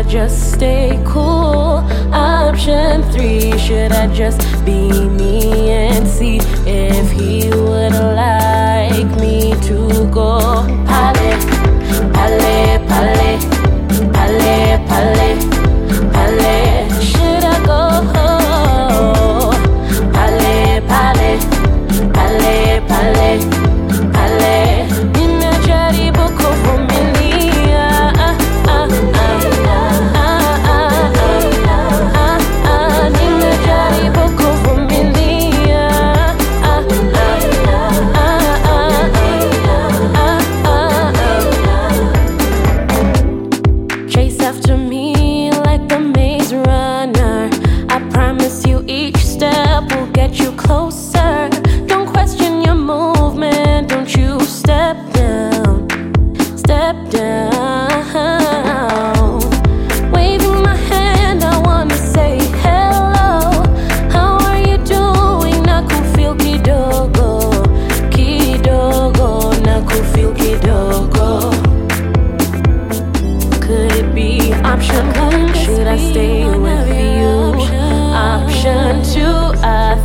[0.00, 1.84] I just stay cool?
[2.10, 8.29] Option three, should I just be me and see if he would allow?
[49.94, 51.09] will get you close.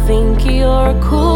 [0.06, 1.35] think you're cool.